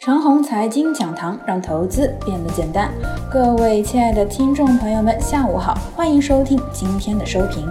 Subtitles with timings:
[0.00, 2.90] 长虹财经讲堂让投资变得简单。
[3.30, 7.70] 各位亲爱的听众朋友们，下午好，欢迎收听今天的收评。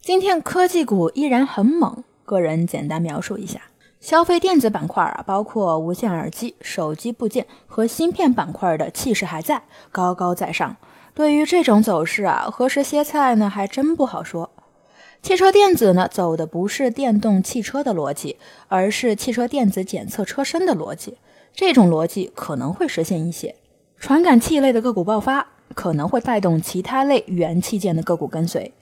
[0.00, 3.60] 今天科技股依然很猛，个人简单描述一下：
[4.00, 9.62] 消费电子板块啊，包括无线耳机、手机部件和芯片板块的气势还在，
[9.92, 10.74] 高高在上。
[11.14, 13.48] 对于这种走势啊，何时歇菜呢？
[13.48, 14.50] 还真不好说。
[15.22, 18.36] 汽车电子呢，走的不是电动汽车的逻辑，
[18.68, 21.18] 而是汽车电子检测车身的逻辑。
[21.52, 23.54] 这种逻辑可能会实现一些
[23.98, 28.72] 传感器类的个股爆发，可能会带动其他类元器件的个股跟随。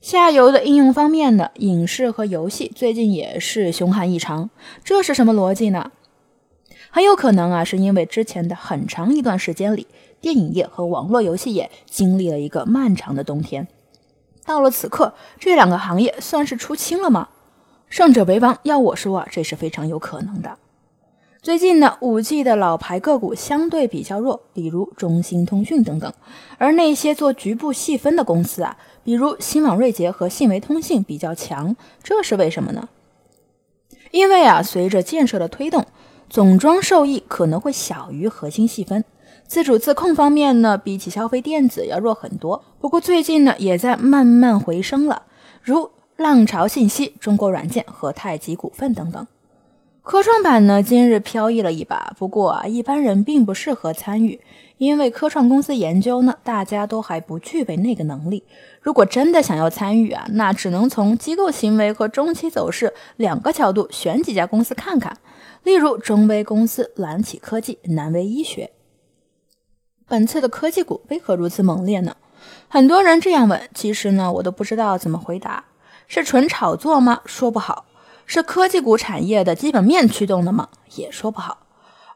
[0.00, 4.48] 下游的应用方面呢，影视和游戏最近也是凶悍异常。
[4.84, 5.90] 这是什么逻辑呢？
[6.90, 9.88] 很有可能啊，是因为之前的很长一段时间里，
[10.20, 13.66] 电影业和网络游戏业经历了一个漫长的冬天。
[14.46, 17.28] 到了此刻，这两个行业算是出清了吗？
[17.88, 20.56] 胜者为王，要我说啊，这是非常有可能的。
[21.42, 26.12] 最近呢，五 G 的老牌个股相对比较弱，比如中兴通讯等等，
[26.58, 32.88] 而那些做局部细分的公司啊，比如新网瑞捷和信维通信比较强，这是为什么呢？
[34.10, 35.86] 因为啊，随着建设的推动，
[36.28, 39.04] 总装受益可能会小于核心细分。
[39.46, 42.64] 自主自控方面呢，比起消费电子要弱很多。
[42.80, 45.22] 不过最近呢，也在慢慢回升了，
[45.62, 49.26] 如浪潮信息、中国软件和太极股份等等。
[50.02, 54.40] 科创板呢，今日飘逸了一把，不过啊，一般人并不适合参与，
[54.78, 58.44] 因为科创公司研究呢，大家都还不具备那个能力。
[58.80, 65.16] 如果真的想要参与啊，那只能从机构行为和中期走势两个角度选几家公司看看，
[65.64, 68.70] 例如中微公司、蓝启科技、南威医学。
[70.08, 72.16] 本次的科技股为何如此猛烈呢？
[72.68, 75.64] 很多人这样问，其实呢，我都不知道怎么回答。
[76.06, 77.22] 是纯炒作吗？
[77.26, 77.86] 说不好。
[78.24, 80.68] 是科技股产业的基本面驱动的吗？
[80.94, 81.58] 也说不好。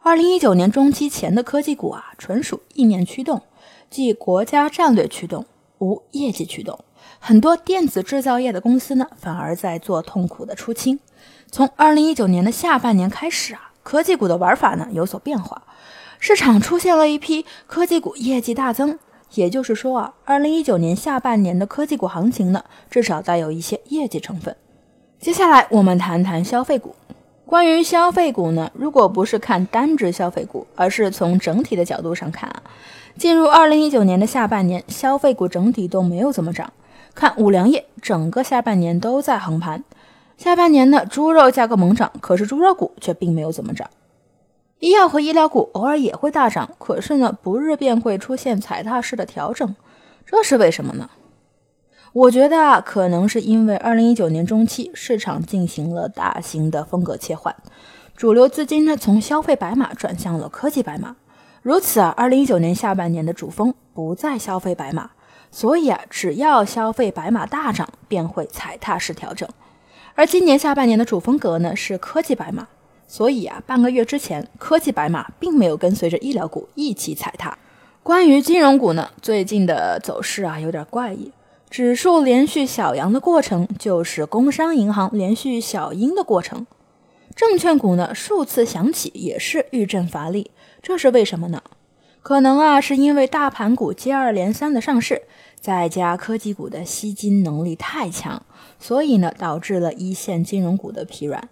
[0.02, 3.42] 二零一九年中期前的科技股啊，纯属意念驱动，
[3.91, 5.47] 即国家战略驱动，
[5.78, 6.78] 无业绩驱动。
[7.19, 11.00] 很多电子制造业的公司呢，反而在做痛苦的出清。
[11.50, 15.64] 从二零一九年的下半年开始啊，科技股的玩法呢有所变化。
[16.22, 18.98] 市场出现了一批科技股业绩大增，
[19.32, 24.54] 也就是说啊，二零一九年下半年的科技股行情呢，至少带有一些业绩成分。
[25.19, 26.94] 接下来我们谈谈消费股。
[27.47, 32.62] 关于消费股呢，如果不是看单只消费股，而是从整体的角度上看啊，
[33.16, 36.70] 进入二零一九年的下半年，消费股整体都没有怎么涨。
[37.14, 39.82] 看五粮液，整个下半年都在横盘。
[40.37, 43.88] 下半年呢，猪肉价格猛涨，可是猪肉股却并没有怎么涨。
[44.80, 49.76] 医药和医疗股偶尔也会大涨，可是呢，不日便会出现踩踏式的调整，
[50.24, 51.10] 这是为什么呢？
[52.14, 57.54] 我觉得啊，可能是因为二零一九年中期市场进行了大型的风格切换，
[58.16, 61.14] 主流资金呢从消费白马转向了科技白马，
[61.60, 65.10] 如此啊，二零一九年下半年的主峰不再消费白马，
[65.50, 69.46] 所以啊，只要消费白马大涨，便会踩踏式调整，
[70.14, 72.66] 而今年下半年的主风格呢是科技白马。
[73.10, 77.59] 所以啊，半个月之前，科技白马并没有跟随着医疗股一起踩踏。
[78.04, 81.32] 关于金融股呢，最近的走势啊有点怪异，
[81.69, 86.65] 指数连续小阳的过程，就是工商银行连续小阴的过程。
[87.34, 91.60] 证券股呢数次响起，也是遇震乏力，这是为什么呢？
[92.22, 95.22] 可能啊是因为大盘股接二连三的上市，
[95.60, 98.41] 再加科技股的吸金能力太强，
[98.78, 101.49] 所以呢导致了一线金融股的疲软。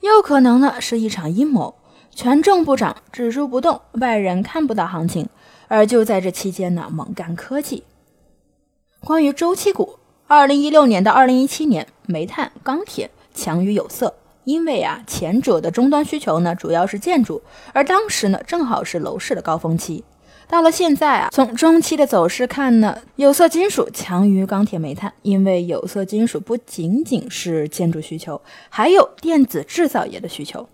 [0.00, 1.74] 又可能呢是一场阴谋，
[2.14, 5.28] 权重不涨，指数不动，外人看不到行情，
[5.68, 7.84] 而就在这期间呢猛干科技。
[9.00, 14.14] 关于周期股，二零一六年到二零一七年，煤炭、钢铁强于有色，
[14.44, 17.42] 因为啊前者的终端需求呢主要是建筑，
[17.72, 20.04] 而当时呢正好是楼市的高峰期。
[20.48, 30.68] 到了现在啊，从中期的走势看呢，有色金属强于钢铁、煤炭，因为有色金属不仅仅是建筑需求，还有电子制造业的需求。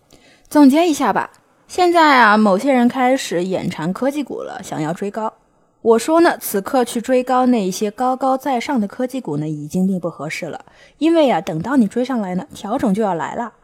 [0.48, 1.30] 总结一下吧，
[1.66, 5.32] 现在啊，某些人开始眼馋科技股了，想要追高。
[5.80, 10.66] 我说呢，此刻去追高那些高高在上的科技股呢，已经并不合适了，
[10.98, 13.54] 因为啊，等到你追上来呢，调整就要来了。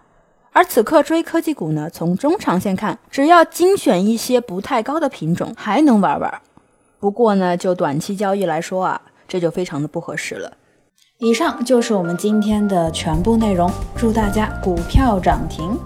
[0.59, 6.41] 而此刻追科技股呢，从中长线看，只要精选一些不太高的品种，还能玩玩。
[6.99, 10.55] 不过呢，就短期交易来说啊，这就非常的不合适了。
[11.19, 15.79] 以上就是我们今天的全部内容，祝大家股票涨停。